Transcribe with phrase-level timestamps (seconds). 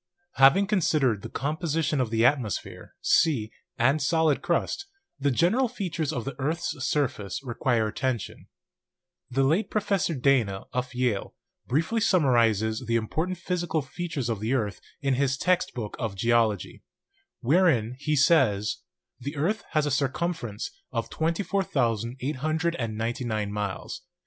[0.37, 4.87] Having considered the composition of the atmosphere, sea, and solid crust,
[5.19, 8.47] the general features of the earths surface require attention.
[9.29, 11.35] The late Professor Dana, of Yale,
[11.67, 16.81] briefly summarizes the important physical features of the earth in his 'Text Book of Geology/
[17.41, 18.77] wherein he says:
[19.19, 24.01] "The earth has a circumference of 24,899 miles.